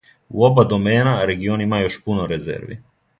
[0.29, 2.79] У оба домена, регион има још пуно резерви.